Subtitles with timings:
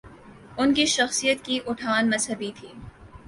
[0.57, 2.67] ان کی شخصیت کی اٹھان مذہبی تھی۔